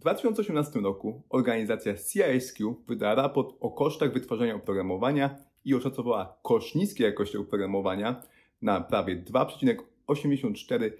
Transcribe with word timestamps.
2018 0.00 0.80
roku 0.80 1.22
organizacja 1.28 1.94
CISQ 1.94 2.74
wydała 2.88 3.14
raport 3.14 3.54
o 3.60 3.70
kosztach 3.70 4.12
wytwarzania 4.12 4.54
oprogramowania 4.54 5.36
i 5.64 5.74
oszacowała 5.74 6.38
koszt 6.42 6.74
niskiej 6.74 7.04
jakości 7.04 7.38
oprogramowania 7.38 8.22
na 8.62 8.80
prawie 8.80 9.22
2,84 9.22 10.90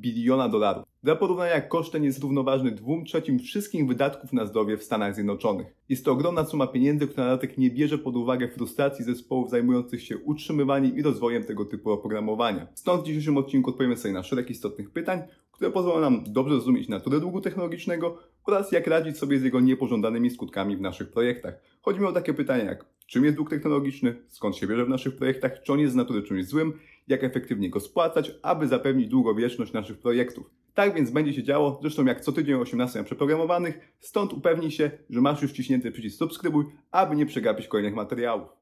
biliona 0.00 0.48
dolarów. 0.48 0.84
Dla 1.02 1.16
porównania 1.16 1.60
koszt 1.60 1.92
ten 1.92 2.04
jest 2.04 2.22
równoważny 2.22 2.70
2 2.70 2.86
trzecim 3.06 3.38
wszystkich 3.38 3.86
wydatków 3.86 4.32
na 4.32 4.46
zdrowie 4.46 4.76
w 4.76 4.82
Stanach 4.82 5.14
Zjednoczonych. 5.14 5.66
Jest 5.88 6.04
to 6.04 6.12
ogromna 6.12 6.44
suma 6.44 6.66
pieniędzy, 6.66 7.06
która 7.06 7.24
na 7.24 7.30
dodatek 7.30 7.58
nie 7.58 7.70
bierze 7.70 7.98
pod 7.98 8.16
uwagę 8.16 8.48
frustracji 8.48 9.04
zespołów 9.04 9.50
zajmujących 9.50 10.02
się 10.02 10.18
utrzymywaniem 10.18 10.96
i 10.96 11.02
rozwojem 11.02 11.44
tego 11.44 11.64
typu 11.64 11.90
oprogramowania. 11.90 12.66
Stąd 12.74 13.02
w 13.02 13.06
dzisiejszym 13.06 13.36
odcinku 13.36 13.70
odpowiemy 13.70 13.96
sobie 13.96 14.14
na 14.14 14.22
szereg 14.22 14.50
istotnych 14.50 14.90
pytań, 14.90 15.22
które 15.52 15.70
pozwolą 15.70 16.00
nam 16.00 16.24
dobrze 16.26 16.54
zrozumieć 16.54 16.88
naturę 16.88 17.20
długu 17.20 17.40
technologicznego 17.40 18.18
oraz 18.44 18.72
jak 18.72 18.86
radzić 18.86 19.18
sobie 19.18 19.38
z 19.38 19.42
jego 19.42 19.60
niepożądanymi 19.60 20.30
skutkami 20.30 20.76
w 20.76 20.80
naszych 20.80 21.10
projektach. 21.10 21.54
Chodzi 21.82 22.00
mi 22.00 22.06
o 22.06 22.12
takie 22.12 22.34
pytania 22.34 22.64
jak 22.64 22.84
czym 23.08 23.24
jest 23.24 23.36
dług 23.36 23.50
technologiczny, 23.50 24.14
skąd 24.28 24.56
się 24.56 24.66
bierze 24.66 24.84
w 24.84 24.88
naszych 24.88 25.16
projektach, 25.16 25.62
czy 25.62 25.72
on 25.72 25.78
jest 25.78 25.92
z 25.92 25.96
natury 25.96 26.22
czymś 26.22 26.46
złym, 26.46 26.72
jak 27.08 27.24
efektywnie 27.24 27.70
go 27.70 27.80
spłacać, 27.80 28.32
aby 28.42 28.68
zapewnić 28.68 29.08
długowieczność 29.08 29.72
naszych 29.72 29.98
projektów. 29.98 30.50
Tak 30.74 30.94
więc 30.94 31.10
będzie 31.10 31.32
się 31.32 31.42
działo, 31.42 31.78
zresztą 31.82 32.04
jak 32.04 32.20
co 32.20 32.32
tydzień 32.32 32.54
o 32.54 32.60
18 32.60 32.98
na 32.98 33.04
przeprogramowanych, 33.04 33.78
stąd 34.00 34.32
upewnij 34.32 34.70
się, 34.70 34.90
że 35.10 35.20
masz 35.20 35.42
już 35.42 35.50
wciśnięty 35.50 35.92
przycisk 35.92 36.18
subskrybuj, 36.18 36.64
aby 36.90 37.16
nie 37.16 37.26
przegapić 37.26 37.68
kolejnych 37.68 37.94
materiałów. 37.94 38.57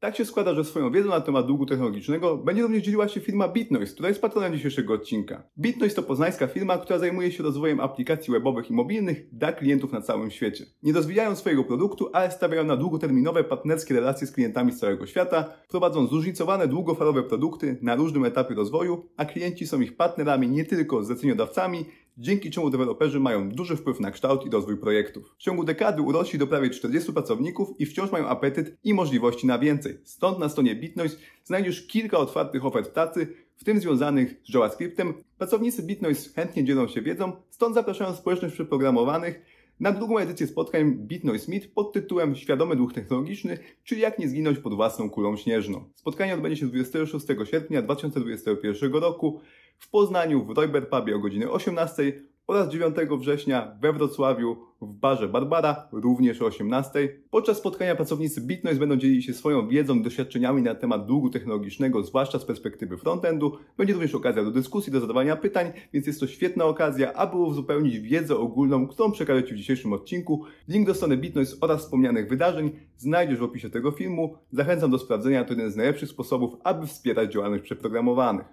Tak 0.00 0.16
się 0.16 0.24
składa, 0.24 0.54
że 0.54 0.64
swoją 0.64 0.92
wiedzą 0.92 1.08
na 1.08 1.20
temat 1.20 1.46
długu 1.46 1.66
technologicznego 1.66 2.36
będzie 2.36 2.62
również 2.62 2.82
dzieliła 2.82 3.08
się 3.08 3.20
firma 3.20 3.48
Bitnoise, 3.48 3.94
która 3.94 4.08
jest 4.08 4.20
patronem 4.20 4.54
dzisiejszego 4.54 4.94
odcinka. 4.94 5.42
Bitnoise 5.58 5.96
to 5.96 6.02
poznańska 6.02 6.46
firma, 6.46 6.78
która 6.78 6.98
zajmuje 6.98 7.32
się 7.32 7.42
rozwojem 7.42 7.80
aplikacji 7.80 8.32
webowych 8.32 8.70
i 8.70 8.72
mobilnych 8.72 9.28
dla 9.32 9.52
klientów 9.52 9.92
na 9.92 10.00
całym 10.00 10.30
świecie. 10.30 10.64
Nie 10.82 10.92
rozwijają 10.92 11.36
swojego 11.36 11.64
produktu, 11.64 12.10
ale 12.12 12.30
stawiają 12.30 12.64
na 12.64 12.76
długoterminowe 12.76 13.44
partnerskie 13.44 13.94
relacje 13.94 14.26
z 14.26 14.32
klientami 14.32 14.72
z 14.72 14.78
całego 14.78 15.06
świata, 15.06 15.52
prowadzą 15.68 16.06
zróżnicowane 16.06 16.68
długofalowe 16.68 17.22
produkty 17.22 17.78
na 17.82 17.94
różnym 17.94 18.24
etapie 18.24 18.54
rozwoju, 18.54 19.08
a 19.16 19.24
klienci 19.24 19.66
są 19.66 19.80
ich 19.80 19.96
partnerami 19.96 20.48
nie 20.48 20.64
tylko 20.64 21.04
zleceniodawcami, 21.04 21.84
dzięki 22.20 22.50
czemu 22.50 22.70
deweloperzy 22.70 23.20
mają 23.20 23.48
duży 23.48 23.76
wpływ 23.76 24.00
na 24.00 24.10
kształt 24.10 24.46
i 24.46 24.50
rozwój 24.50 24.76
projektów. 24.76 25.34
W 25.38 25.42
ciągu 25.42 25.64
dekady 25.64 26.02
urośli 26.02 26.38
do 26.38 26.46
prawie 26.46 26.70
40 26.70 27.12
pracowników 27.12 27.68
i 27.78 27.86
wciąż 27.86 28.12
mają 28.12 28.26
apetyt 28.26 28.76
i 28.84 28.94
możliwości 28.94 29.46
na 29.46 29.58
więcej. 29.58 29.98
Stąd 30.04 30.38
na 30.38 30.48
stronie 30.48 30.76
Bitnoise 30.76 31.16
znajdziesz 31.44 31.86
kilka 31.86 32.18
otwartych 32.18 32.64
ofert 32.64 32.90
pracy, 32.90 33.26
w 33.56 33.64
tym 33.64 33.80
związanych 33.80 34.40
z 34.44 34.54
JavaScriptem. 34.54 35.14
Pracownicy 35.38 35.82
Bitnoise 35.82 36.30
chętnie 36.34 36.64
dzielą 36.64 36.88
się 36.88 37.02
wiedzą, 37.02 37.32
stąd 37.50 37.74
zapraszają 37.74 38.14
społeczność 38.14 38.54
przeprogramowanych 38.54 39.42
na 39.80 39.92
drugą 39.92 40.18
edycję 40.18 40.46
spotkań 40.46 40.94
Bitnoise 40.94 41.50
Meet 41.52 41.72
pod 41.74 41.92
tytułem 41.92 42.36
Świadomy 42.36 42.76
duch 42.76 42.92
technologiczny, 42.92 43.58
czyli 43.84 44.00
jak 44.00 44.18
nie 44.18 44.28
zginąć 44.28 44.58
pod 44.58 44.74
własną 44.74 45.10
kulą 45.10 45.36
śnieżną. 45.36 45.84
Spotkanie 45.94 46.34
odbędzie 46.34 46.56
się 46.56 46.66
26 46.66 47.26
sierpnia 47.44 47.82
2021 47.82 48.92
roku 48.92 49.40
w 49.78 49.90
Poznaniu 49.90 50.44
w 50.44 50.50
Royber 50.50 50.88
Pubie 50.88 51.16
o 51.16 51.18
godzinie 51.18 51.50
18 51.50 52.22
oraz 52.50 52.68
9 52.68 52.96
września 53.18 53.76
we 53.80 53.92
Wrocławiu 53.92 54.56
w 54.82 54.92
barze 54.92 55.28
Barbara 55.28 55.88
również 55.92 56.42
o 56.42 56.46
18. 56.46 57.08
Podczas 57.30 57.58
spotkania 57.58 57.96
pracownicy 57.96 58.40
Bitnoise 58.40 58.80
będą 58.80 58.96
dzielić 58.96 59.26
się 59.26 59.34
swoją 59.34 59.68
wiedzą 59.68 59.94
i 59.94 60.02
doświadczeniami 60.02 60.62
na 60.62 60.74
temat 60.74 61.06
długu 61.06 61.30
technologicznego, 61.30 62.02
zwłaszcza 62.02 62.38
z 62.38 62.44
perspektywy 62.44 62.98
frontendu. 62.98 63.58
Będzie 63.78 63.92
również 63.92 64.14
okazja 64.14 64.44
do 64.44 64.50
dyskusji, 64.50 64.92
do 64.92 65.00
zadawania 65.00 65.36
pytań, 65.36 65.72
więc 65.92 66.06
jest 66.06 66.20
to 66.20 66.26
świetna 66.26 66.64
okazja, 66.64 67.12
aby 67.12 67.36
uzupełnić 67.36 67.98
wiedzę 67.98 68.36
ogólną, 68.36 68.86
którą 68.86 69.12
przekażę 69.12 69.44
Ci 69.44 69.54
w 69.54 69.56
dzisiejszym 69.56 69.92
odcinku. 69.92 70.44
Link 70.68 70.86
do 70.86 70.94
strony 70.94 71.16
Bitnoise 71.16 71.56
oraz 71.60 71.80
wspomnianych 71.80 72.28
wydarzeń 72.28 72.70
znajdziesz 72.96 73.38
w 73.38 73.42
opisie 73.42 73.70
tego 73.70 73.90
filmu. 73.90 74.34
Zachęcam 74.52 74.90
do 74.90 74.98
sprawdzenia, 74.98 75.44
to 75.44 75.52
jeden 75.52 75.70
z 75.70 75.76
najlepszych 75.76 76.08
sposobów, 76.08 76.54
aby 76.64 76.86
wspierać 76.86 77.32
działalność 77.32 77.64
przeprogramowanych. 77.64 78.46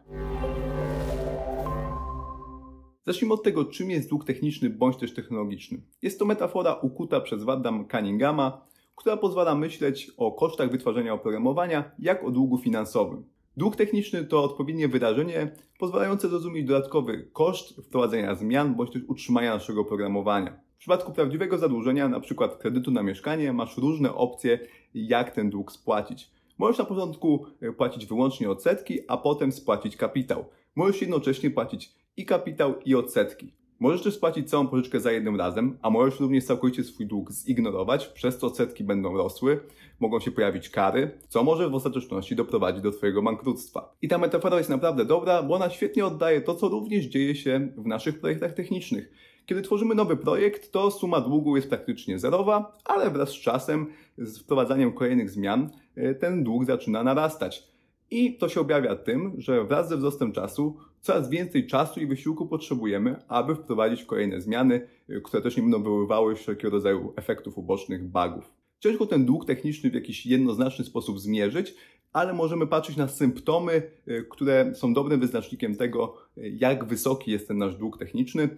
Zacznijmy 3.08 3.34
od 3.34 3.44
tego, 3.44 3.66
czym 3.66 3.92
jest 3.92 4.10
dług 4.10 4.26
techniczny 4.26 4.70
bądź 4.70 4.98
też 4.98 5.14
technologiczny. 5.14 5.82
Jest 6.02 6.20
to 6.20 6.26
metafora 6.26 6.74
ukuta 6.74 7.22
przez 7.22 7.44
Wadam 7.44 7.88
Cunninghama, 7.88 8.62
która 8.96 9.18
pozwala 9.18 9.56
myśleć 9.56 10.12
o 10.18 10.32
kosztach 10.32 10.72
wytwarzania 10.72 11.14
oprogramowania 11.14 11.92
jak 12.00 12.24
o 12.24 12.32
długu 12.32 12.58
finansowym. 12.58 13.24
Dług 13.58 13.76
techniczny 13.76 14.26
to 14.26 14.44
odpowiednie 14.44 14.88
wydarzenie 14.88 15.52
pozwalające 15.80 16.30
zrozumieć 16.30 16.68
dodatkowy 16.68 17.28
koszt 17.34 17.82
wprowadzenia 17.86 18.36
zmian 18.36 18.76
bądź 18.76 18.92
też 18.92 19.02
utrzymania 19.08 19.54
naszego 19.54 19.82
oprogramowania. 19.82 20.60
W 20.76 20.80
przypadku 20.80 21.12
prawdziwego 21.12 21.58
zadłużenia, 21.58 22.06
np. 22.06 22.50
kredytu 22.60 22.92
na 22.92 23.04
mieszkanie, 23.04 23.54
masz 23.54 23.78
różne 23.78 24.16
opcje, 24.16 24.60
jak 24.94 25.32
ten 25.32 25.50
dług 25.50 25.72
spłacić. 25.72 26.32
Możesz 26.58 26.78
na 26.78 26.86
początku 26.86 27.46
płacić 27.78 28.06
wyłącznie 28.06 28.50
odsetki, 28.50 29.00
a 29.08 29.18
potem 29.18 29.52
spłacić 29.52 29.98
kapitał. 29.98 30.46
Możesz 30.76 31.02
jednocześnie 31.02 31.52
płacić 31.52 31.98
i 32.18 32.26
kapitał, 32.26 32.74
i 32.86 32.96
odsetki. 32.96 33.54
Możesz 33.80 34.04
też 34.04 34.16
spłacić 34.16 34.50
całą 34.50 34.68
pożyczkę 34.68 35.00
za 35.00 35.12
jednym 35.12 35.36
razem, 35.36 35.78
a 35.82 35.90
możesz 35.90 36.20
również 36.20 36.46
całkowicie 36.46 36.84
swój 36.84 37.06
dług 37.06 37.32
zignorować, 37.32 38.08
przez 38.08 38.38
co 38.38 38.48
odsetki 38.48 38.84
będą 38.84 39.14
rosły, 39.18 39.60
mogą 40.00 40.20
się 40.20 40.32
pojawić 40.32 40.70
kary, 40.70 41.12
co 41.28 41.44
może 41.44 41.70
w 41.70 41.76
ostateczności 41.76 42.36
doprowadzić 42.36 42.82
do 42.82 42.92
Twojego 42.92 43.22
bankructwa. 43.22 43.96
I 44.02 44.08
ta 44.08 44.18
metafora 44.18 44.58
jest 44.58 44.70
naprawdę 44.70 45.06
dobra, 45.06 45.44
bo 45.44 45.56
ona 45.56 45.70
świetnie 45.70 46.06
oddaje 46.06 46.42
to, 46.42 46.56
co 46.56 46.68
również 46.68 47.06
dzieje 47.06 47.36
się 47.36 47.68
w 47.78 47.88
naszych 47.88 48.20
projektach 48.20 48.54
technicznych. 48.54 49.12
Kiedy 49.46 49.62
tworzymy 49.62 49.96
nowy 49.96 50.18
projekt, 50.18 50.72
to 50.72 50.92
suma 50.92 51.22
długu 51.22 51.56
jest 51.56 51.70
praktycznie 51.70 52.20
zerowa, 52.20 52.78
ale 52.86 53.12
wraz 53.12 53.30
z 53.30 53.42
czasem, 53.42 53.88
z 54.18 54.40
wprowadzaniem 54.40 54.94
kolejnych 54.94 55.30
zmian, 55.30 55.70
e, 55.96 56.16
ten 56.16 56.44
dług 56.44 56.66
zaczyna 56.66 57.04
narastać. 57.04 57.64
I 58.12 58.38
to 58.38 58.50
się 58.50 58.62
objawia 58.62 58.96
tym, 58.96 59.34
że 59.38 59.64
wraz 59.64 59.90
ze 59.90 59.98
wzrostem 59.98 60.32
czasu 60.32 60.78
coraz 61.02 61.30
więcej 61.30 61.68
czasu 61.68 62.00
i 62.00 62.06
wysiłku 62.08 62.48
potrzebujemy, 62.48 63.16
aby 63.28 63.56
wprowadzić 63.56 64.04
kolejne 64.04 64.42
zmiany, 64.42 64.88
które 65.24 65.44
też 65.44 65.58
nie 65.58 65.64
będą 65.64 65.84
wywoływały 65.84 66.36
wszelkiego 66.36 66.70
rodzaju 66.70 67.14
efektów 67.16 67.58
ubocznych, 67.58 68.04
bugów. 68.04 68.52
Ciężko 68.80 69.06
ten 69.06 69.26
dług 69.26 69.46
techniczny 69.46 69.90
w 69.90 69.94
jakiś 69.94 70.26
jednoznaczny 70.26 70.86
sposób 70.86 71.20
zmierzyć, 71.20 71.76
ale 72.14 72.34
możemy 72.34 72.68
patrzeć 72.68 72.98
na 72.98 73.08
symptomy, 73.08 73.82
y, 74.08 74.26
które 74.30 74.76
są 74.76 74.94
dobrym 74.94 75.20
wyznacznikiem 75.20 75.76
tego, 75.76 76.18
jak 76.38 76.86
wysoki 76.86 77.32
jest 77.32 77.48
ten 77.48 77.58
nasz 77.58 77.76
dług 77.76 77.98
techniczny. 77.98 78.50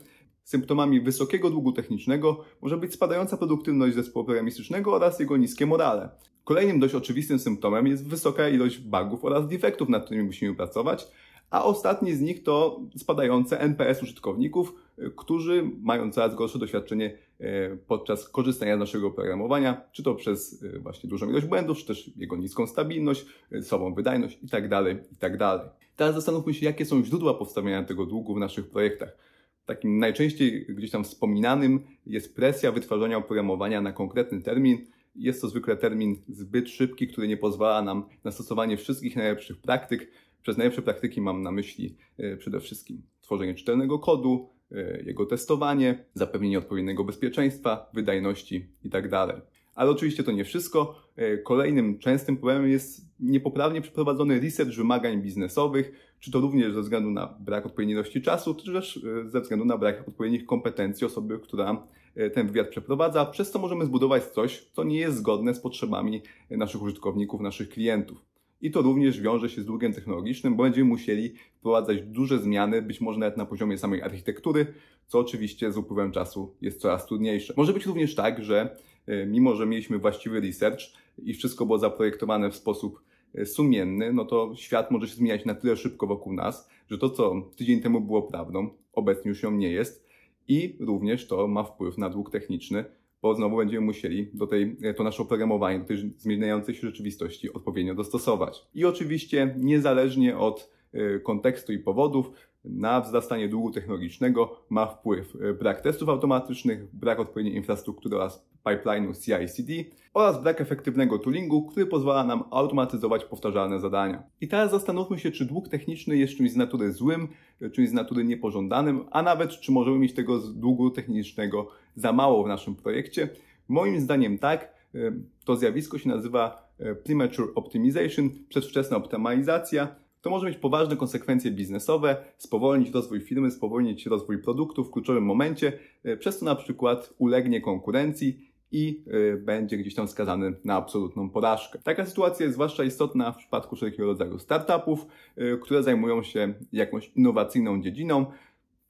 Symptomami 0.43 1.01
wysokiego 1.01 1.49
długu 1.49 1.71
technicznego 1.71 2.43
może 2.61 2.77
być 2.77 2.93
spadająca 2.93 3.37
produktywność 3.37 3.95
zespołu 3.95 4.25
programistycznego 4.25 4.93
oraz 4.93 5.19
jego 5.19 5.37
niskie 5.37 5.65
morale. 5.65 6.09
Kolejnym 6.43 6.79
dość 6.79 6.95
oczywistym 6.95 7.39
symptomem 7.39 7.87
jest 7.87 8.07
wysoka 8.07 8.49
ilość 8.49 8.77
bugów 8.77 9.25
oraz 9.25 9.47
defektów, 9.47 9.89
nad 9.89 10.05
którymi 10.05 10.25
musimy 10.25 10.55
pracować, 10.55 11.07
a 11.49 11.63
ostatni 11.63 12.13
z 12.13 12.21
nich 12.21 12.43
to 12.43 12.81
spadające 12.97 13.59
NPS 13.59 14.03
użytkowników, 14.03 14.73
którzy 15.15 15.71
mają 15.81 16.11
coraz 16.11 16.35
gorsze 16.35 16.59
doświadczenie 16.59 17.17
e, 17.39 17.77
podczas 17.87 18.29
korzystania 18.29 18.75
z 18.75 18.79
naszego 18.79 19.07
oprogramowania, 19.07 19.81
czy 19.91 20.03
to 20.03 20.15
przez 20.15 20.63
e, 20.63 20.79
właśnie 20.79 21.09
dużą 21.09 21.29
ilość 21.29 21.45
błędów, 21.45 21.77
czy 21.77 21.85
też 21.85 22.11
jego 22.17 22.35
niską 22.35 22.67
stabilność, 22.67 23.25
e, 23.51 23.61
słabą 23.61 23.93
wydajność 23.93 24.39
itd., 24.41 24.69
tak 24.69 24.87
itd. 25.11 25.37
Tak 25.37 25.59
Teraz 25.95 26.15
zastanówmy 26.15 26.53
się, 26.53 26.65
jakie 26.65 26.85
są 26.85 27.03
źródła 27.03 27.33
powstawania 27.33 27.83
tego 27.83 28.05
długu 28.05 28.35
w 28.35 28.39
naszych 28.39 28.69
projektach. 28.69 29.17
Takim 29.65 29.99
najczęściej 29.99 30.65
gdzieś 30.69 30.91
tam 30.91 31.03
wspominanym 31.03 31.79
jest 32.05 32.35
presja 32.35 32.71
wytwarzania 32.71 33.17
oprogramowania 33.17 33.81
na 33.81 33.93
konkretny 33.93 34.41
termin. 34.41 34.85
Jest 35.15 35.41
to 35.41 35.47
zwykle 35.47 35.77
termin 35.77 36.15
zbyt 36.27 36.69
szybki, 36.69 37.07
który 37.07 37.27
nie 37.27 37.37
pozwala 37.37 37.81
nam 37.81 38.05
na 38.23 38.31
stosowanie 38.31 38.77
wszystkich 38.77 39.15
najlepszych 39.15 39.57
praktyk, 39.57 40.11
przez 40.41 40.57
najlepsze 40.57 40.81
praktyki 40.81 41.21
mam 41.21 41.41
na 41.41 41.51
myśli 41.51 41.95
e, 42.17 42.37
przede 42.37 42.59
wszystkim 42.59 43.01
tworzenie 43.21 43.53
czytelnego 43.53 43.99
kodu, 43.99 44.49
e, 44.71 45.03
jego 45.03 45.25
testowanie, 45.25 46.05
zapewnienie 46.13 46.57
odpowiedniego 46.57 47.03
bezpieczeństwa, 47.03 47.89
wydajności 47.93 48.67
itd. 48.83 49.09
Tak 49.09 49.41
Ale 49.75 49.91
oczywiście 49.91 50.23
to 50.23 50.31
nie 50.31 50.45
wszystko. 50.45 50.95
E, 51.15 51.37
kolejnym 51.37 51.99
częstym 51.99 52.37
problemem 52.37 52.69
jest 52.69 53.01
niepoprawnie 53.19 53.81
przeprowadzony 53.81 54.39
research 54.39 54.75
wymagań 54.75 55.21
biznesowych, 55.21 56.15
czy 56.19 56.31
to 56.31 56.39
również 56.39 56.73
ze 56.73 56.81
względu 56.81 57.11
na 57.11 57.37
brak 57.39 57.65
odpowiedniej 57.65 57.95
ilości 57.95 58.21
czasu, 58.21 58.55
czy 58.55 58.73
też 58.73 59.05
ze 59.25 59.41
względu 59.41 59.65
na 59.65 59.77
brak 59.77 60.07
odpowiednich 60.07 60.45
kompetencji 60.45 61.07
osoby, 61.07 61.39
która 61.39 61.87
ten 62.33 62.47
wywiad 62.47 62.69
przeprowadza, 62.69 63.25
przez 63.25 63.51
co 63.51 63.59
możemy 63.59 63.85
zbudować 63.85 64.23
coś, 64.23 64.65
co 64.73 64.83
nie 64.83 64.99
jest 64.99 65.17
zgodne 65.17 65.53
z 65.53 65.59
potrzebami 65.59 66.21
naszych 66.49 66.81
użytkowników, 66.81 67.41
naszych 67.41 67.69
klientów. 67.69 68.28
I 68.61 68.71
to 68.71 68.81
również 68.81 69.21
wiąże 69.21 69.49
się 69.49 69.61
z 69.61 69.65
długiem 69.65 69.93
technologicznym, 69.93 70.55
bo 70.55 70.63
będziemy 70.63 70.89
musieli 70.89 71.33
wprowadzać 71.57 72.01
duże 72.01 72.39
zmiany, 72.39 72.81
być 72.81 73.01
może 73.01 73.19
nawet 73.19 73.37
na 73.37 73.45
poziomie 73.45 73.77
samej 73.77 74.01
architektury, 74.01 74.73
co 75.07 75.19
oczywiście 75.19 75.71
z 75.71 75.77
upływem 75.77 76.11
czasu 76.11 76.55
jest 76.61 76.81
coraz 76.81 77.05
trudniejsze. 77.05 77.53
Może 77.57 77.73
być 77.73 77.85
również 77.85 78.15
tak, 78.15 78.43
że 78.43 78.77
e, 79.07 79.25
mimo, 79.25 79.55
że 79.55 79.65
mieliśmy 79.65 79.97
właściwy 79.97 80.39
research 80.39 80.79
i 81.17 81.33
wszystko 81.33 81.65
było 81.65 81.79
zaprojektowane 81.79 82.51
w 82.51 82.55
sposób 82.55 83.01
sumienny, 83.45 84.13
no 84.13 84.25
to 84.25 84.51
świat 84.55 84.91
może 84.91 85.07
się 85.07 85.15
zmieniać 85.15 85.45
na 85.45 85.55
tyle 85.55 85.77
szybko 85.77 86.07
wokół 86.07 86.33
nas, 86.33 86.69
że 86.87 86.97
to, 86.97 87.09
co 87.09 87.41
tydzień 87.55 87.81
temu 87.81 88.01
było 88.01 88.21
prawdą, 88.21 88.69
obecnie 88.93 89.29
już 89.29 89.43
ją 89.43 89.51
nie 89.51 89.71
jest 89.71 90.05
i 90.47 90.77
również 90.79 91.27
to 91.27 91.47
ma 91.47 91.63
wpływ 91.63 91.97
na 91.97 92.09
dług 92.09 92.31
techniczny, 92.31 92.85
bo 93.21 93.35
znowu 93.35 93.57
będziemy 93.57 93.85
musieli 93.85 94.29
do 94.33 94.47
tej, 94.47 94.77
to 94.97 95.03
nasze 95.03 95.23
oprogramowanie, 95.23 95.79
do 95.79 95.85
tej 95.85 95.97
zmieniającej 96.17 96.75
się 96.75 96.81
rzeczywistości 96.81 97.53
odpowiednio 97.53 97.95
dostosować. 97.95 98.67
I 98.75 98.85
oczywiście 98.85 99.55
niezależnie 99.57 100.37
od 100.37 100.69
y, 100.93 101.21
kontekstu 101.23 101.73
i 101.73 101.79
powodów, 101.79 102.31
na 102.65 103.01
wzrastanie 103.01 103.49
długu 103.49 103.71
technologicznego 103.71 104.65
ma 104.69 104.85
wpływ 104.85 105.35
y, 105.35 105.53
brak 105.53 105.81
testów 105.81 106.09
automatycznych, 106.09 106.95
brak 106.95 107.19
odpowiedniej 107.19 107.55
infrastruktury 107.55 108.15
oraz 108.15 108.45
pipeline'u 108.65 109.13
CI/CD 109.13 109.73
oraz 110.13 110.43
brak 110.43 110.61
efektywnego 110.61 111.19
toolingu, 111.19 111.65
który 111.65 111.85
pozwala 111.85 112.23
nam 112.23 112.43
automatyzować 112.51 113.25
powtarzalne 113.25 113.79
zadania. 113.79 114.23
I 114.41 114.47
teraz 114.47 114.71
zastanówmy 114.71 115.19
się, 115.19 115.31
czy 115.31 115.45
dług 115.45 115.69
techniczny 115.69 116.17
jest 116.17 116.33
czymś 116.33 116.51
z 116.51 116.55
natury 116.55 116.93
złym, 116.93 117.27
czymś 117.73 117.89
z 117.89 117.93
natury 117.93 118.23
niepożądanym, 118.23 119.05
a 119.11 119.21
nawet 119.21 119.51
czy 119.51 119.71
możemy 119.71 119.99
mieć 119.99 120.13
tego 120.13 120.39
długu 120.39 120.89
technicznego 120.89 121.69
za 121.95 122.13
mało 122.13 122.43
w 122.43 122.47
naszym 122.47 122.75
projekcie. 122.75 123.29
Moim 123.67 123.99
zdaniem 123.99 124.37
tak. 124.37 124.73
Y, 124.95 125.13
to 125.45 125.55
zjawisko 125.55 125.97
się 125.97 126.09
nazywa 126.09 126.69
premature 127.03 127.51
optimization, 127.55 128.29
przedwczesna 128.49 128.97
optymalizacja 128.97 129.95
to 130.21 130.29
może 130.29 130.47
mieć 130.47 130.57
poważne 130.57 130.97
konsekwencje 130.97 131.51
biznesowe, 131.51 132.17
spowolnić 132.37 132.93
rozwój 132.93 133.21
firmy, 133.21 133.51
spowolnić 133.51 134.05
rozwój 134.05 134.41
produktu 134.41 134.83
w 134.83 134.91
kluczowym 134.91 135.23
momencie, 135.23 135.79
e, 136.03 136.17
przez 136.17 136.39
to 136.39 136.45
na 136.45 136.55
przykład 136.55 137.13
ulegnie 137.17 137.61
konkurencji 137.61 138.49
i 138.71 139.03
e, 139.33 139.37
będzie 139.37 139.77
gdzieś 139.77 139.95
tam 139.95 140.07
skazany 140.07 140.53
na 140.63 140.75
absolutną 140.75 141.29
porażkę. 141.29 141.79
Taka 141.83 142.05
sytuacja 142.05 142.43
jest 142.43 142.53
zwłaszcza 142.53 142.83
istotna 142.83 143.31
w 143.31 143.37
przypadku 143.37 143.75
wszelkiego 143.75 144.05
rodzaju 144.05 144.39
startupów, 144.39 145.05
e, 145.37 145.57
które 145.57 145.83
zajmują 145.83 146.23
się 146.23 146.53
jakąś 146.71 147.11
innowacyjną 147.15 147.81
dziedziną. 147.81 148.25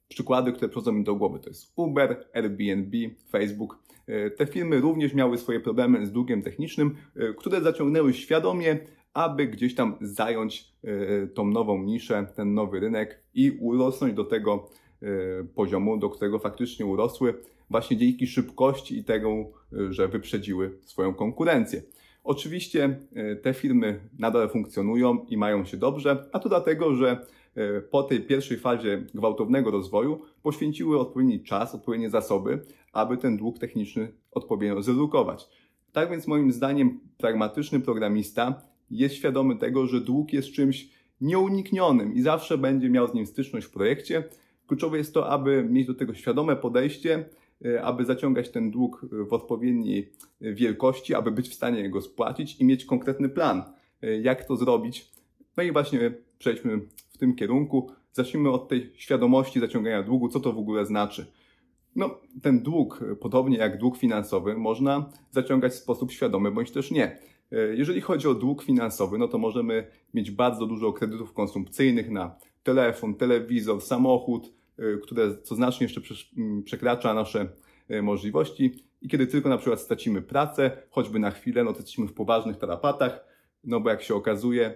Przykłady, 0.08 0.52
które 0.52 0.68
przychodzą 0.68 0.92
mi 0.92 1.04
do 1.04 1.14
głowy 1.14 1.38
to 1.38 1.48
jest 1.48 1.72
Uber, 1.76 2.28
Airbnb, 2.34 2.98
Facebook. 3.30 3.78
Te 4.36 4.46
firmy 4.46 4.80
również 4.80 5.14
miały 5.14 5.38
swoje 5.38 5.60
problemy 5.60 6.06
z 6.06 6.12
długiem 6.12 6.42
technicznym, 6.42 6.96
które 7.36 7.60
zaciągnęły 7.60 8.12
świadomie 8.14 8.78
aby 9.14 9.46
gdzieś 9.46 9.74
tam 9.74 9.96
zająć 10.00 10.72
e, 10.84 11.26
tą 11.26 11.46
nową 11.46 11.82
niszę, 11.82 12.26
ten 12.36 12.54
nowy 12.54 12.80
rynek 12.80 13.22
i 13.34 13.50
urosnąć 13.60 14.14
do 14.14 14.24
tego 14.24 14.68
e, 15.02 15.06
poziomu, 15.44 15.98
do 15.98 16.10
którego 16.10 16.38
faktycznie 16.38 16.86
urosły, 16.86 17.34
właśnie 17.70 17.96
dzięki 17.96 18.26
szybkości 18.26 18.98
i 18.98 19.04
tego, 19.04 19.30
e, 19.30 19.92
że 19.92 20.08
wyprzedziły 20.08 20.78
swoją 20.82 21.14
konkurencję. 21.14 21.82
Oczywiście 22.24 22.98
te 23.42 23.54
firmy 23.54 24.00
nadal 24.18 24.48
funkcjonują 24.48 25.26
i 25.28 25.36
mają 25.36 25.64
się 25.64 25.76
dobrze, 25.76 26.28
a 26.32 26.38
to 26.38 26.48
dlatego, 26.48 26.94
że 26.94 27.26
po 27.90 28.02
tej 28.02 28.20
pierwszej 28.20 28.58
fazie 28.58 29.04
gwałtownego 29.14 29.70
rozwoju 29.70 30.20
poświęciły 30.42 31.00
odpowiedni 31.00 31.42
czas, 31.42 31.74
odpowiednie 31.74 32.10
zasoby, 32.10 32.60
aby 32.92 33.16
ten 33.16 33.36
dług 33.36 33.58
techniczny 33.58 34.12
odpowiednio 34.30 34.82
zredukować. 34.82 35.48
Tak 35.92 36.10
więc 36.10 36.26
moim 36.26 36.52
zdaniem 36.52 37.00
pragmatyczny 37.18 37.80
programista 37.80 38.69
jest 38.90 39.14
świadomy 39.14 39.56
tego, 39.56 39.86
że 39.86 40.00
dług 40.00 40.32
jest 40.32 40.52
czymś 40.52 40.88
nieuniknionym 41.20 42.14
i 42.14 42.22
zawsze 42.22 42.58
będzie 42.58 42.90
miał 42.90 43.08
z 43.08 43.14
nim 43.14 43.26
styczność 43.26 43.66
w 43.66 43.70
projekcie. 43.70 44.24
Kluczowe 44.66 44.98
jest 44.98 45.14
to, 45.14 45.28
aby 45.28 45.64
mieć 45.64 45.86
do 45.86 45.94
tego 45.94 46.14
świadome 46.14 46.56
podejście, 46.56 47.24
e, 47.64 47.82
aby 47.82 48.04
zaciągać 48.04 48.50
ten 48.50 48.70
dług 48.70 49.06
w 49.12 49.32
odpowiedniej 49.32 50.12
wielkości, 50.40 51.14
aby 51.14 51.30
być 51.30 51.48
w 51.48 51.54
stanie 51.54 51.90
go 51.90 52.02
spłacić 52.02 52.60
i 52.60 52.64
mieć 52.64 52.84
konkretny 52.84 53.28
plan, 53.28 53.62
e, 54.02 54.20
jak 54.20 54.44
to 54.44 54.56
zrobić. 54.56 55.10
No 55.56 55.62
i 55.62 55.72
właśnie 55.72 56.12
przejdźmy 56.38 56.80
w 57.10 57.18
tym 57.18 57.34
kierunku. 57.34 57.90
Zacznijmy 58.12 58.50
od 58.50 58.68
tej 58.68 58.92
świadomości 58.94 59.60
zaciągania 59.60 60.02
długu, 60.02 60.28
co 60.28 60.40
to 60.40 60.52
w 60.52 60.58
ogóle 60.58 60.86
znaczy. 60.86 61.26
No, 61.96 62.20
ten 62.42 62.62
dług, 62.62 63.04
podobnie 63.20 63.58
jak 63.58 63.78
dług 63.78 63.96
finansowy, 63.96 64.54
można 64.54 65.10
zaciągać 65.30 65.72
w 65.72 65.76
sposób 65.76 66.12
świadomy 66.12 66.50
bądź 66.50 66.70
też 66.70 66.90
nie. 66.90 67.18
E, 67.52 67.56
jeżeli 67.76 68.00
chodzi 68.00 68.28
o 68.28 68.34
dług 68.34 68.62
finansowy, 68.62 69.18
no 69.18 69.28
to 69.28 69.38
możemy 69.38 69.86
mieć 70.14 70.30
bardzo 70.30 70.66
dużo 70.66 70.92
kredytów 70.92 71.32
konsumpcyjnych 71.32 72.10
na 72.10 72.36
telefon, 72.62 73.14
telewizor, 73.14 73.80
samochód, 73.80 74.52
e, 74.78 74.96
które 74.96 75.36
co 75.42 75.54
znacznie 75.54 75.84
jeszcze 75.84 76.00
przekracza 76.64 77.14
nasze 77.14 77.48
e, 77.88 78.02
możliwości. 78.02 78.72
I 79.02 79.08
kiedy 79.08 79.26
tylko 79.26 79.48
na 79.48 79.58
przykład 79.58 79.80
stracimy 79.80 80.22
pracę, 80.22 80.70
choćby 80.90 81.18
na 81.18 81.30
chwilę, 81.30 81.64
no 81.64 81.72
to 81.72 81.78
jesteśmy 81.78 82.06
w 82.06 82.12
poważnych 82.12 82.56
tarapatach, 82.56 83.24
no 83.64 83.80
bo 83.80 83.90
jak 83.90 84.02
się 84.02 84.14
okazuje, 84.14 84.74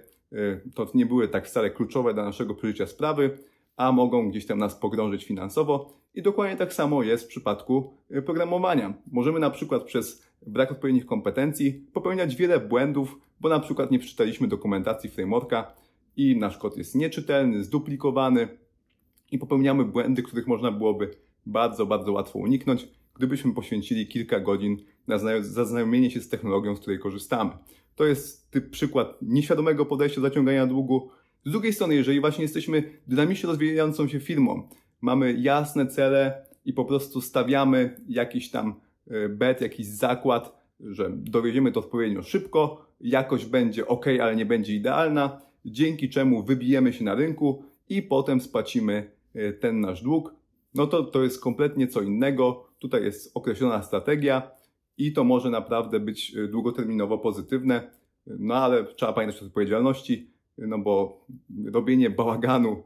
to 0.75 0.91
nie 0.95 1.07
były 1.07 1.29
tak 1.29 1.47
wcale 1.47 1.71
kluczowe 1.71 2.15
dla 2.15 2.25
naszego 2.25 2.55
przeżycia 2.55 2.87
sprawy, 2.87 3.39
a 3.77 3.93
mogą 3.93 4.31
gdzieś 4.31 4.47
tam 4.47 4.59
nas 4.59 4.75
pogrążyć 4.75 5.25
finansowo. 5.25 5.93
I 6.15 6.23
dokładnie 6.23 6.57
tak 6.57 6.73
samo 6.73 7.03
jest 7.03 7.25
w 7.25 7.29
przypadku 7.29 7.97
programowania. 8.27 8.95
Możemy 9.13 9.41
na 9.41 9.51
przykład 9.51 9.83
przez 9.83 10.27
brak 10.47 10.73
odpowiednich 10.73 11.07
kompetencji, 11.07 11.73
popełniać 11.93 12.37
wiele 12.37 12.61
błędów, 12.61 13.21
bo 13.41 13.49
na 13.49 13.61
przykład 13.61 13.91
nie 13.91 13.99
przeczytaliśmy 13.99 14.49
dokumentacji 14.49 15.11
frameworka 15.11 15.75
i 16.17 16.37
nasz 16.37 16.59
kod 16.59 16.77
jest 16.77 16.95
nieczytelny, 16.95 17.65
zduplikowany 17.65 18.49
i 19.31 19.39
popełniamy 19.39 19.85
błędy, 19.85 20.23
których 20.23 20.47
można 20.47 20.73
byłoby 20.73 21.11
bardzo, 21.47 21.87
bardzo 21.87 22.13
łatwo 22.13 22.39
uniknąć, 22.39 22.89
gdybyśmy 23.15 23.55
poświęcili 23.55 24.07
kilka 24.07 24.41
godzin 24.41 24.77
na 25.07 25.19
zaznajomienie 25.41 26.11
się 26.11 26.21
z 26.21 26.29
technologią, 26.29 26.77
z 26.77 26.81
której 26.81 26.99
korzystamy. 26.99 27.51
To 27.95 28.05
jest 28.05 28.51
typ 28.51 28.71
przykład 28.71 29.23
nieświadomego 29.23 29.87
podejścia 29.87 30.21
do 30.21 30.29
zaciągania 30.29 30.67
długu. 30.67 31.11
Z 31.45 31.51
drugiej 31.51 31.73
strony, 31.73 31.95
jeżeli 31.95 32.21
właśnie 32.21 32.43
jesteśmy 32.43 32.83
dynamicznie 33.07 33.47
rozwijającą 33.47 34.09
się 34.09 34.21
firmą, 34.21 34.69
mamy 35.01 35.33
jasne 35.33 35.87
cele 35.87 36.47
i 36.65 36.73
po 36.73 36.85
prostu 36.85 37.21
stawiamy 37.21 37.97
jakiś 38.09 38.51
tam 38.51 38.81
E, 39.11 39.29
bet, 39.29 39.61
jakiś 39.61 39.87
zakład, 39.87 40.65
że 40.81 41.11
dowieziemy 41.15 41.73
to 41.73 41.81
odpowiednio 41.81 42.23
szybko, 42.23 42.87
jakość 43.01 43.47
będzie 43.47 43.87
ok, 43.87 44.07
ale 44.07 44.37
nie 44.37 44.47
będzie 44.47 44.75
idealna, 44.75 45.41
dzięki 45.65 46.09
czemu 46.09 46.43
wybijemy 46.43 46.93
się 46.93 47.05
na 47.05 47.15
rynku 47.15 47.65
i 47.89 48.03
potem 48.03 48.41
spłacimy 48.41 49.11
e, 49.35 49.53
ten 49.53 49.81
nasz 49.81 50.03
dług. 50.03 50.35
No 50.75 50.87
to 50.87 51.03
to 51.03 51.23
jest 51.23 51.41
kompletnie 51.41 51.89
co 51.89 52.01
innego. 52.01 52.69
Tutaj 52.79 53.05
jest 53.05 53.31
określona 53.35 53.83
strategia 53.83 54.51
i 54.99 55.13
to 55.13 55.25
może 55.25 55.51
naprawdę 55.51 56.01
być 56.01 56.37
e, 56.37 56.49
długoterminowo 56.49 57.19
pozytywne, 57.19 57.91
no 58.27 58.55
ale 58.55 58.85
trzeba 58.85 59.13
pamiętać 59.13 59.43
o 59.43 59.47
odpowiedzialności, 59.47 60.31
no 60.59 60.79
bo 60.79 61.25
robienie 61.73 62.11
bałaganu 62.11 62.83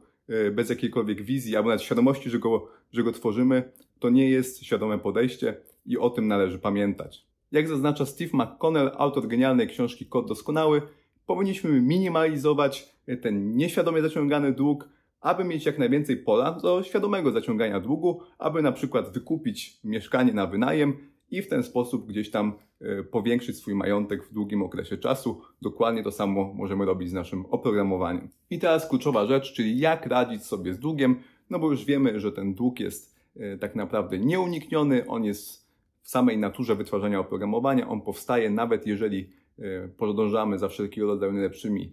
bez 0.51 0.69
jakiejkolwiek 0.69 1.21
wizji 1.21 1.55
albo 1.55 1.69
nawet 1.69 1.83
świadomości, 1.83 2.29
że 2.29 2.39
go, 2.39 2.67
że 2.91 3.03
go 3.03 3.11
tworzymy, 3.11 3.71
to 3.99 4.09
nie 4.09 4.29
jest 4.29 4.63
świadome 4.63 4.99
podejście 4.99 5.57
i 5.85 5.97
o 5.97 6.09
tym 6.09 6.27
należy 6.27 6.59
pamiętać. 6.59 7.25
Jak 7.51 7.67
zaznacza 7.67 8.05
Steve 8.05 8.37
McConnell, 8.37 8.91
autor 8.97 9.27
genialnej 9.27 9.67
książki 9.67 10.05
Kod 10.05 10.27
Doskonały, 10.27 10.81
powinniśmy 11.25 11.81
minimalizować 11.81 12.95
ten 13.21 13.55
nieświadomie 13.57 14.01
zaciągany 14.01 14.53
dług, 14.53 14.89
aby 15.21 15.43
mieć 15.43 15.65
jak 15.65 15.79
najwięcej 15.79 16.17
pola 16.17 16.51
do 16.51 16.83
świadomego 16.83 17.31
zaciągania 17.31 17.79
długu, 17.79 18.21
aby 18.37 18.61
na 18.61 18.71
przykład 18.71 19.13
wykupić 19.13 19.79
mieszkanie 19.83 20.33
na 20.33 20.47
wynajem 20.47 20.97
i 21.31 21.41
w 21.41 21.47
ten 21.47 21.63
sposób 21.63 22.07
gdzieś 22.07 22.31
tam 22.31 22.53
e, 22.81 23.03
powiększyć 23.03 23.57
swój 23.57 23.75
majątek 23.75 24.25
w 24.25 24.33
długim 24.33 24.61
okresie 24.61 24.97
czasu. 24.97 25.41
Dokładnie 25.61 26.03
to 26.03 26.11
samo 26.11 26.53
możemy 26.53 26.85
robić 26.85 27.09
z 27.09 27.13
naszym 27.13 27.45
oprogramowaniem. 27.45 28.29
I 28.49 28.59
teraz 28.59 28.89
kluczowa 28.89 29.25
rzecz, 29.25 29.53
czyli 29.53 29.79
jak 29.79 30.05
radzić 30.05 30.45
sobie 30.45 30.73
z 30.73 30.79
długiem, 30.79 31.15
no 31.49 31.59
bo 31.59 31.71
już 31.71 31.85
wiemy, 31.85 32.19
że 32.19 32.31
ten 32.31 32.53
dług 32.53 32.79
jest 32.79 33.15
e, 33.35 33.57
tak 33.57 33.75
naprawdę 33.75 34.19
nieunikniony, 34.19 35.07
on 35.07 35.25
jest 35.25 35.69
w 36.01 36.09
samej 36.09 36.37
naturze 36.37 36.75
wytwarzania 36.75 37.19
oprogramowania. 37.19 37.89
On 37.89 38.01
powstaje 38.01 38.49
nawet 38.49 38.87
jeżeli 38.87 39.29
e, 39.59 39.87
podążamy 39.87 40.57
za 40.57 40.69
wszelkiego 40.69 41.07
rodzaju 41.07 41.33
najlepszymi 41.33 41.91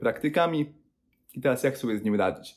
praktykami. 0.00 0.66
I 1.34 1.40
teraz 1.40 1.64
jak 1.64 1.78
sobie 1.78 1.98
z 1.98 2.04
nim 2.04 2.14
radzić? 2.14 2.56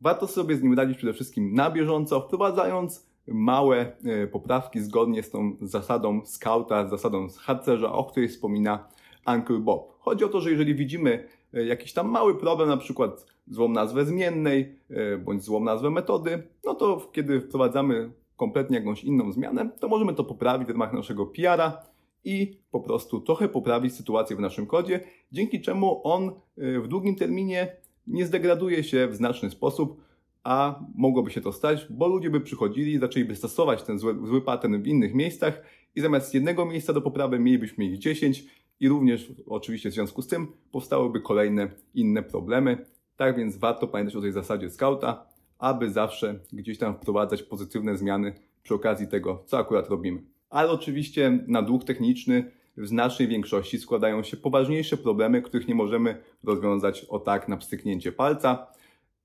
Warto 0.00 0.26
sobie 0.26 0.56
z 0.56 0.62
nim 0.62 0.74
radzić 0.74 0.96
przede 0.96 1.12
wszystkim 1.12 1.54
na 1.54 1.70
bieżąco, 1.70 2.20
wprowadzając 2.20 3.06
małe 3.28 3.92
e, 4.04 4.26
poprawki 4.26 4.80
zgodnie 4.80 5.22
z 5.22 5.30
tą 5.30 5.56
zasadą 5.62 6.20
scouta, 6.24 6.88
zasadą 6.88 7.28
harcerza, 7.40 7.92
o 7.92 8.04
której 8.04 8.28
wspomina 8.28 8.88
Uncle 9.26 9.58
Bob. 9.58 9.96
Chodzi 9.98 10.24
o 10.24 10.28
to, 10.28 10.40
że 10.40 10.50
jeżeli 10.50 10.74
widzimy 10.74 11.28
jakiś 11.52 11.92
tam 11.92 12.10
mały 12.10 12.34
problem, 12.34 12.68
na 12.68 12.76
przykład 12.76 13.26
złą 13.48 13.68
nazwę 13.68 14.04
zmiennej, 14.04 14.78
bądź 15.24 15.42
złą 15.42 15.64
nazwę 15.64 15.90
metody, 15.90 16.42
no 16.64 16.74
to 16.74 17.10
kiedy 17.12 17.40
wprowadzamy 17.40 18.10
kompletnie 18.36 18.78
jakąś 18.78 19.04
inną 19.04 19.32
zmianę, 19.32 19.70
to 19.80 19.88
możemy 19.88 20.14
to 20.14 20.24
poprawić 20.24 20.68
w 20.68 20.70
ramach 20.70 20.92
naszego 20.92 21.26
PR-a 21.26 21.82
i 22.24 22.58
po 22.70 22.80
prostu 22.80 23.20
trochę 23.20 23.48
poprawić 23.48 23.94
sytuację 23.94 24.36
w 24.36 24.40
naszym 24.40 24.66
kodzie, 24.66 25.00
dzięki 25.32 25.60
czemu 25.60 26.00
on 26.04 26.32
w 26.56 26.88
długim 26.88 27.16
terminie 27.16 27.76
nie 28.06 28.26
zdegraduje 28.26 28.84
się 28.84 29.06
w 29.06 29.16
znaczny 29.16 29.50
sposób, 29.50 30.00
a 30.46 30.80
mogłoby 30.94 31.30
się 31.30 31.40
to 31.40 31.52
stać, 31.52 31.86
bo 31.90 32.08
ludzie 32.08 32.30
by 32.30 32.40
przychodzili 32.40 32.98
zaczęliby 32.98 33.36
stosować 33.36 33.82
ten 33.82 33.98
zły, 33.98 34.26
zły 34.26 34.42
pattern 34.42 34.82
w 34.82 34.86
innych 34.86 35.14
miejscach 35.14 35.62
i 35.94 36.00
zamiast 36.00 36.34
jednego 36.34 36.66
miejsca 36.66 36.92
do 36.92 37.00
poprawy 37.00 37.38
mielibyśmy 37.38 37.84
ich 37.84 37.98
10 37.98 38.44
i 38.80 38.88
również 38.88 39.32
oczywiście 39.46 39.90
w 39.90 39.92
związku 39.92 40.22
z 40.22 40.26
tym 40.26 40.46
powstałyby 40.72 41.20
kolejne 41.20 41.70
inne 41.94 42.22
problemy. 42.22 42.86
Tak 43.16 43.36
więc 43.36 43.56
warto 43.56 43.86
pamiętać 43.86 44.16
o 44.16 44.20
tej 44.20 44.32
zasadzie 44.32 44.70
skauta, 44.70 45.26
aby 45.58 45.90
zawsze 45.90 46.40
gdzieś 46.52 46.78
tam 46.78 46.94
wprowadzać 46.94 47.42
pozytywne 47.42 47.96
zmiany 47.96 48.34
przy 48.62 48.74
okazji 48.74 49.08
tego, 49.08 49.42
co 49.46 49.58
akurat 49.58 49.88
robimy. 49.88 50.22
Ale 50.50 50.70
oczywiście 50.70 51.38
na 51.46 51.62
dług 51.62 51.84
techniczny 51.84 52.50
w 52.76 52.86
znacznej 52.86 53.28
większości 53.28 53.78
składają 53.78 54.22
się 54.22 54.36
poważniejsze 54.36 54.96
problemy, 54.96 55.42
których 55.42 55.68
nie 55.68 55.74
możemy 55.74 56.22
rozwiązać 56.44 57.04
o 57.04 57.18
tak 57.18 57.48
na 57.48 57.56
pstryknięcie 57.56 58.12
palca. 58.12 58.66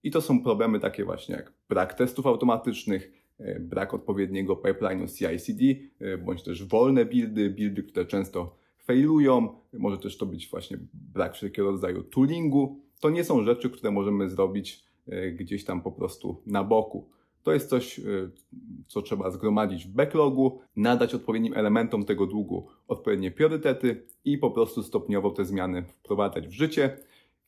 I 0.03 0.11
to 0.11 0.21
są 0.21 0.43
problemy 0.43 0.79
takie 0.79 1.05
właśnie 1.05 1.35
jak 1.35 1.53
brak 1.69 1.93
testów 1.93 2.27
automatycznych, 2.27 3.11
e, 3.39 3.59
brak 3.59 3.93
odpowiedniego 3.93 4.55
pipeline'u 4.55 5.07
CI/CD, 5.07 5.63
e, 5.99 6.17
bądź 6.17 6.43
też 6.43 6.63
wolne 6.63 7.05
buildy, 7.05 7.49
buildy, 7.49 7.83
które 7.83 8.05
często 8.05 8.55
failują, 8.77 9.55
może 9.73 9.97
też 9.97 10.17
to 10.17 10.25
być 10.25 10.49
właśnie 10.49 10.77
brak 10.93 11.33
wszelkiego 11.33 11.71
rodzaju 11.71 12.03
toolingu. 12.03 12.79
To 12.99 13.09
nie 13.09 13.23
są 13.23 13.43
rzeczy, 13.43 13.69
które 13.69 13.91
możemy 13.91 14.29
zrobić 14.29 14.83
e, 15.07 15.31
gdzieś 15.31 15.65
tam 15.65 15.81
po 15.81 15.91
prostu 15.91 16.41
na 16.45 16.63
boku. 16.63 17.09
To 17.43 17.53
jest 17.53 17.69
coś, 17.69 18.01
co 18.87 19.01
trzeba 19.01 19.31
zgromadzić 19.31 19.85
w 19.85 19.91
backlogu, 19.91 20.59
nadać 20.75 21.13
odpowiednim 21.13 21.53
elementom 21.53 22.05
tego 22.05 22.27
długu 22.27 22.67
odpowiednie 22.87 23.31
priorytety 23.31 24.03
i 24.25 24.37
po 24.37 24.51
prostu 24.51 24.83
stopniowo 24.83 25.29
te 25.31 25.45
zmiany 25.45 25.83
wprowadzać 25.83 26.47
w 26.47 26.51
życie 26.51 26.97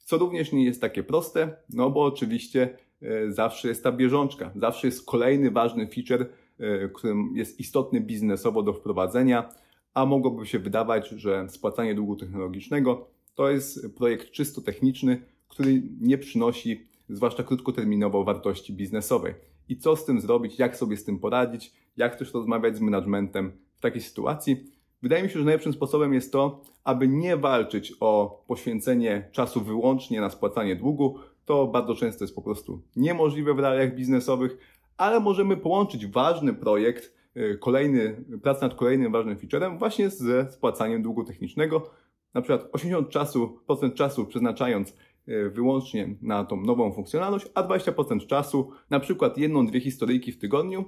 co 0.03 0.17
również 0.17 0.51
nie 0.51 0.65
jest 0.65 0.81
takie 0.81 1.03
proste, 1.03 1.55
no 1.69 1.89
bo 1.89 2.03
oczywiście 2.03 2.77
e, 3.01 3.31
zawsze 3.31 3.67
jest 3.67 3.83
ta 3.83 3.91
bieżączka, 3.91 4.51
zawsze 4.55 4.88
jest 4.88 5.05
kolejny 5.05 5.51
ważny 5.51 5.88
feature, 5.88 6.29
e, 6.60 6.89
którym 6.89 7.31
jest 7.36 7.60
istotny 7.60 8.01
biznesowo 8.01 8.63
do 8.63 8.74
wprowadzenia, 8.74 9.50
a 9.93 10.05
mogłoby 10.05 10.45
się 10.45 10.60
wydawać, 10.60 11.10
że 11.10 11.50
spłacanie 11.50 11.95
długu 11.95 12.15
technologicznego 12.15 13.07
to 13.36 13.50
jest 13.50 13.95
projekt 13.95 14.31
czysto 14.31 14.62
techniczny, 14.62 15.22
który 15.48 15.81
nie 16.01 16.17
przynosi, 16.17 16.88
zwłaszcza 17.10 17.43
krótkoterminowo, 17.43 18.24
wartości 18.24 18.74
biznesowej. 18.74 19.33
I 19.69 19.77
co 19.77 19.95
z 19.95 20.05
tym 20.05 20.22
zrobić, 20.22 20.60
jak 20.60 20.77
sobie 20.77 20.98
z 20.98 21.03
tym 21.03 21.19
poradzić, 21.19 21.74
jak 21.98 22.15
też 22.15 22.33
rozmawiać 22.33 22.77
z 22.77 22.81
managementem 22.81 23.51
w 23.77 23.81
takiej 23.81 24.01
sytuacji. 24.01 24.65
Wydaje 25.03 25.24
mi 25.24 25.29
się, 25.29 25.39
że 25.39 25.45
najlepszym 25.45 25.74
sposobem 25.74 26.13
jest 26.13 26.31
to, 26.31 26.62
aby 26.83 27.07
nie 27.07 27.38
walczyć 27.38 27.93
o 28.00 28.43
poświęcenie 28.48 29.29
czasu 29.31 29.62
wyłącznie 29.62 30.22
na 30.22 30.29
spłacanie 30.29 30.75
długu. 30.75 31.19
To 31.45 31.67
bardzo 31.67 31.95
często 31.95 32.24
jest 32.24 32.36
po 32.36 32.41
prostu 32.41 32.81
niemożliwe 32.95 33.53
w 33.53 33.60
realiach 33.60 33.95
biznesowych, 33.95 34.57
ale 34.98 35.19
możemy 35.19 35.57
połączyć 35.57 36.07
ważny 36.07 36.53
projekt, 36.53 37.13
y, 37.38 37.57
kolejny, 37.62 38.25
pracę 38.43 38.67
nad 38.67 38.75
kolejnym 38.75 39.12
ważnym 39.12 39.38
featurem 39.38 39.77
właśnie 39.77 40.10
ze 40.10 40.51
spłacaniem 40.51 41.01
długu 41.01 41.24
technicznego. 41.24 41.89
Na 42.33 42.41
przykład 42.41 42.72
80% 42.72 43.10
czasu, 43.10 43.60
procent 43.65 43.95
czasu 43.95 44.25
przeznaczając 44.25 44.93
y, 45.27 45.50
wyłącznie 45.50 46.15
na 46.22 46.45
tą 46.45 46.62
nową 46.62 46.93
funkcjonalność, 46.93 47.48
a 47.53 47.63
20% 47.63 48.27
czasu, 48.27 48.72
na 48.89 49.00
przykład 49.00 49.38
jedną, 49.38 49.67
dwie 49.67 49.79
historyjki 49.79 50.31
w 50.31 50.38
tygodniu, 50.38 50.86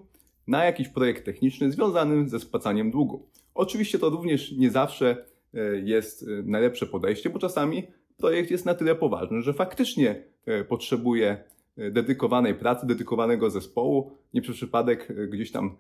na 0.48 0.66
jakiś 0.66 0.90
projekt 0.90 1.26
techniczny 1.26 1.72
związany 1.72 2.30
ze 2.30 2.40
spłacaniem 2.40 2.92
długu. 2.92 3.30
Oczywiście 3.56 4.00
to 4.00 4.10
również 4.10 4.52
nie 4.52 4.72
zawsze 4.72 5.26
e, 5.54 5.60
jest 5.80 6.24
e, 6.24 6.26
najlepsze 6.44 6.86
podejście, 6.86 7.30
bo 7.30 7.40
czasami 7.40 7.84
projekt 8.18 8.52
jest 8.52 8.66
na 8.66 8.74
tyle 8.74 8.96
poważny, 8.96 9.42
że 9.42 9.54
faktycznie 9.54 10.24
e, 10.46 10.64
potrzebuje 10.64 11.44
dedykowanej 11.92 12.56
pracy, 12.56 12.88
dedykowanego 12.88 13.50
zespołu. 13.50 14.12
Nie 14.34 14.42
przez 14.42 14.56
przypadek 14.56 15.28
gdzieś 15.30 15.52
tam 15.52 15.76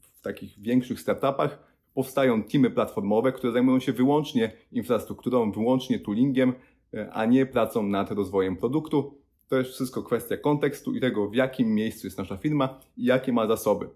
w 0.00 0.20
takich 0.20 0.60
większych 0.60 1.00
startupach 1.00 1.58
powstają 1.94 2.42
teamy 2.42 2.70
platformowe, 2.70 3.32
które 3.32 3.52
zajmują 3.52 3.80
się 3.80 3.92
wyłącznie 3.92 4.52
infrastrukturą, 4.72 5.52
wyłącznie 5.52 5.98
toolingiem, 5.98 6.52
a 7.12 7.24
nie 7.26 7.46
pracą 7.46 7.82
nad 7.82 8.10
rozwojem 8.10 8.56
produktu. 8.56 9.14
To 9.48 9.58
jest 9.58 9.70
wszystko 9.70 10.02
kwestia 10.02 10.36
kontekstu 10.36 10.94
i 10.94 11.00
tego, 11.00 11.28
w 11.28 11.34
jakim 11.34 11.74
miejscu 11.74 12.06
jest 12.06 12.18
nasza 12.18 12.36
firma 12.36 12.80
i 12.96 13.04
jakie 13.04 13.32
ma 13.32 13.46
zasoby. 13.46 13.88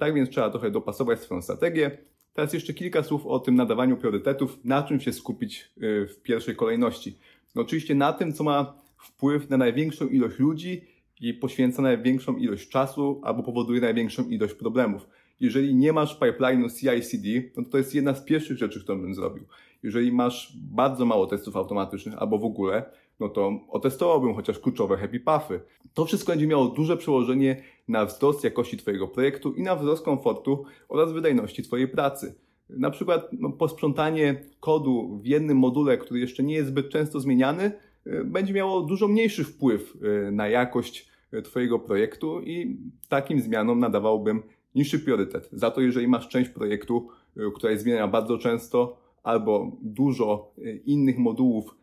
Tak 0.00 0.14
więc 0.14 0.30
trzeba 0.30 0.50
trochę 0.50 0.70
dopasować 0.70 1.20
swoją 1.20 1.42
strategię. 1.42 1.98
Teraz 2.38 2.52
jeszcze 2.52 2.74
kilka 2.74 3.02
słów 3.02 3.26
o 3.26 3.38
tym 3.38 3.54
nadawaniu 3.54 3.96
priorytetów, 3.96 4.58
na 4.64 4.82
czym 4.82 5.00
się 5.00 5.12
skupić 5.12 5.70
y, 5.82 6.06
w 6.06 6.22
pierwszej 6.22 6.56
kolejności. 6.56 7.18
No 7.54 7.62
oczywiście 7.62 7.94
na 7.94 8.12
tym, 8.12 8.32
co 8.32 8.44
ma 8.44 8.74
wpływ 8.98 9.50
na 9.50 9.56
największą 9.56 10.08
ilość 10.08 10.38
ludzi 10.38 10.84
i 11.20 11.34
poświęca 11.34 11.82
największą 11.82 12.36
ilość 12.36 12.68
czasu 12.68 13.20
albo 13.24 13.42
powoduje 13.42 13.80
największą 13.80 14.28
ilość 14.28 14.54
problemów. 14.54 15.08
Jeżeli 15.40 15.74
nie 15.74 15.92
masz 15.92 16.18
pipeline'u 16.20 16.68
CI/CD, 16.80 17.28
no 17.56 17.64
to 17.64 17.70
to 17.70 17.78
jest 17.78 17.94
jedna 17.94 18.14
z 18.14 18.24
pierwszych 18.24 18.58
rzeczy, 18.58 18.80
którą 18.80 19.00
bym 19.00 19.14
zrobił. 19.14 19.44
Jeżeli 19.82 20.12
masz 20.12 20.52
bardzo 20.56 21.04
mało 21.04 21.26
testów 21.26 21.56
automatycznych 21.56 22.18
albo 22.18 22.38
w 22.38 22.44
ogóle, 22.44 22.84
no 23.20 23.28
to 23.28 23.60
otestowałbym 23.68 24.34
chociaż 24.34 24.58
kluczowe 24.58 24.96
happy 24.96 25.20
pathy. 25.20 25.60
To 25.94 26.04
wszystko 26.04 26.32
będzie 26.32 26.46
miało 26.46 26.68
duże 26.68 26.96
przełożenie 26.96 27.62
na 27.88 28.04
wzrost 28.04 28.44
jakości 28.44 28.76
Twojego 28.76 29.08
projektu 29.08 29.54
i 29.54 29.62
na 29.62 29.76
wzrost 29.76 30.04
komfortu 30.04 30.64
oraz 30.88 31.12
wydajności 31.12 31.62
Twojej 31.62 31.88
pracy. 31.88 32.34
Na 32.70 32.90
przykład 32.90 33.28
no, 33.32 33.50
posprzątanie 33.50 34.44
kodu 34.60 35.20
w 35.22 35.26
jednym 35.26 35.58
module, 35.58 35.98
który 35.98 36.20
jeszcze 36.20 36.42
nie 36.42 36.54
jest 36.54 36.68
zbyt 36.68 36.88
często 36.88 37.20
zmieniany, 37.20 37.72
y, 38.06 38.24
będzie 38.24 38.54
miało 38.54 38.80
dużo 38.80 39.08
mniejszy 39.08 39.44
wpływ 39.44 39.96
y, 40.28 40.32
na 40.32 40.48
jakość 40.48 41.08
y, 41.34 41.42
Twojego 41.42 41.78
projektu 41.78 42.40
i 42.40 42.76
takim 43.08 43.40
zmianom 43.40 43.78
nadawałbym 43.78 44.42
niższy 44.74 44.98
priorytet. 44.98 45.48
Za 45.52 45.70
to, 45.70 45.80
jeżeli 45.80 46.08
masz 46.08 46.28
część 46.28 46.50
projektu, 46.50 47.08
która 47.56 47.70
jest 47.70 47.84
zmieniana 47.84 48.08
bardzo 48.08 48.38
często, 48.38 48.96
albo 49.22 49.76
dużo 49.82 50.54
innych 50.84 51.18
modułów 51.18 51.74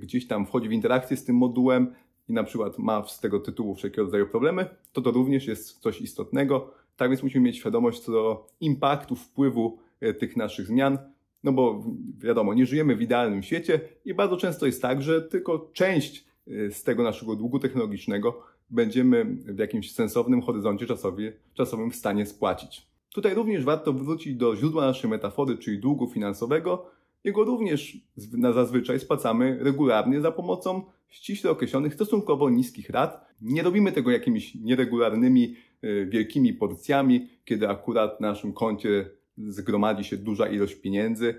gdzieś 0.00 0.26
tam 0.26 0.46
wchodzi 0.46 0.68
w 0.68 0.72
interakcję 0.72 1.16
z 1.16 1.24
tym 1.24 1.36
modułem, 1.36 1.94
i 2.28 2.32
na 2.32 2.44
przykład 2.44 2.78
ma 2.78 3.06
z 3.06 3.20
tego 3.20 3.40
tytułu 3.40 3.74
wszelkiego 3.74 4.02
rodzaju 4.02 4.26
problemy, 4.26 4.66
to 4.92 5.02
to 5.02 5.10
również 5.10 5.46
jest 5.46 5.80
coś 5.80 6.00
istotnego. 6.00 6.70
Tak 6.96 7.10
więc 7.10 7.22
musimy 7.22 7.44
mieć 7.44 7.56
świadomość 7.56 8.00
co 8.00 8.12
do 8.12 8.46
impaktu, 8.60 9.16
wpływu 9.16 9.78
tych 10.18 10.36
naszych 10.36 10.66
zmian, 10.66 10.98
no 11.44 11.52
bo 11.52 11.84
wiadomo, 12.18 12.54
nie 12.54 12.66
żyjemy 12.66 12.96
w 12.96 13.02
idealnym 13.02 13.42
świecie 13.42 13.80
i 14.04 14.14
bardzo 14.14 14.36
często 14.36 14.66
jest 14.66 14.82
tak, 14.82 15.02
że 15.02 15.22
tylko 15.22 15.70
część 15.72 16.26
z 16.46 16.82
tego 16.82 17.02
naszego 17.02 17.36
długu 17.36 17.58
technologicznego 17.58 18.42
będziemy 18.70 19.24
w 19.24 19.58
jakimś 19.58 19.92
sensownym 19.92 20.42
horyzoncie 20.42 20.86
czasowie, 20.86 21.32
czasowym 21.54 21.90
w 21.90 21.96
stanie 21.96 22.26
spłacić. 22.26 22.86
Tutaj 23.14 23.34
również 23.34 23.64
warto 23.64 23.92
wrócić 23.92 24.34
do 24.34 24.56
źródła 24.56 24.86
naszej 24.86 25.10
metafory, 25.10 25.58
czyli 25.58 25.78
długu 25.78 26.08
finansowego. 26.08 26.90
Jego 27.24 27.44
również 27.44 27.96
na 28.32 28.52
zazwyczaj 28.52 29.00
spłacamy 29.00 29.58
regularnie 29.60 30.20
za 30.20 30.32
pomocą 30.32 30.82
ściśle 31.08 31.50
określonych, 31.50 31.94
stosunkowo 31.94 32.50
niskich 32.50 32.90
rat. 32.90 33.26
Nie 33.42 33.62
robimy 33.62 33.92
tego 33.92 34.10
jakimiś 34.10 34.54
nieregularnymi, 34.54 35.56
e, 35.82 36.06
wielkimi 36.06 36.54
porcjami, 36.54 37.28
kiedy 37.44 37.68
akurat 37.68 38.20
na 38.20 38.28
naszym 38.28 38.52
koncie 38.52 39.10
zgromadzi 39.38 40.04
się 40.04 40.16
duża 40.16 40.48
ilość 40.48 40.74
pieniędzy. 40.74 41.34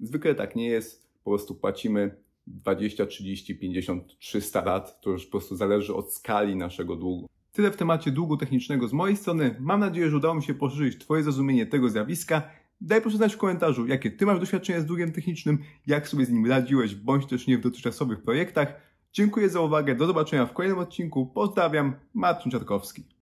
Zwykle 0.00 0.34
tak 0.34 0.56
nie 0.56 0.68
jest. 0.68 1.08
Po 1.24 1.30
prostu 1.30 1.54
płacimy 1.54 2.14
20, 2.48 3.06
30, 3.06 3.54
50, 3.54 4.18
300 4.18 4.64
lat. 4.64 5.00
To 5.00 5.10
już 5.10 5.24
po 5.24 5.30
prostu 5.30 5.56
zależy 5.56 5.94
od 5.94 6.12
skali 6.12 6.56
naszego 6.56 6.96
długu. 6.96 7.28
Tyle 7.52 7.70
w 7.70 7.76
temacie 7.76 8.10
długu 8.10 8.36
technicznego 8.36 8.88
z 8.88 8.92
mojej 8.92 9.16
strony. 9.16 9.56
Mam 9.60 9.80
nadzieję, 9.80 10.10
że 10.10 10.16
udało 10.16 10.34
mi 10.34 10.42
się 10.42 10.54
poszerzyć 10.54 10.98
Twoje 10.98 11.22
zrozumienie 11.22 11.66
tego 11.66 11.88
zjawiska. 11.88 12.42
Daj 12.80 13.00
proszę 13.00 13.16
znać 13.16 13.34
w 13.34 13.38
komentarzu, 13.38 13.86
jakie 13.86 14.10
Ty 14.10 14.26
masz 14.26 14.40
doświadczenia 14.40 14.80
z 14.80 14.86
długiem 14.86 15.12
technicznym, 15.12 15.58
jak 15.86 16.08
sobie 16.08 16.24
z 16.24 16.30
nim 16.30 16.46
radziłeś, 16.46 16.94
bądź 16.94 17.26
też 17.26 17.46
nie 17.46 17.58
w 17.58 17.60
dotychczasowych 17.60 18.22
projektach. 18.22 18.80
Dziękuję 19.12 19.48
za 19.48 19.60
uwagę, 19.60 19.94
do 19.94 20.06
zobaczenia 20.06 20.46
w 20.46 20.52
kolejnym 20.52 20.78
odcinku. 20.78 21.26
Pozdrawiam, 21.26 21.94
Marcin 22.14 22.52
Czarkowski. 22.52 23.04